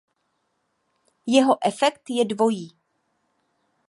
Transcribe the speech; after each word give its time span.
Jeho 1.33 1.57
efekt 1.69 2.09
je 2.17 2.25
dvojí. 2.31 2.65